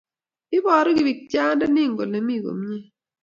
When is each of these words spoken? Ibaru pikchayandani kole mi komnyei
Ibaru 0.57 0.89
pikchayandani 1.07 1.83
kole 1.97 2.19
mi 2.25 2.35
komnyei 2.43 2.85